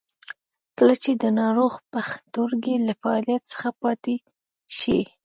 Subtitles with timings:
[0.77, 4.15] کله چې د ناروغ پښتورګي له فعالیت څخه پاتې
[4.77, 4.99] شي.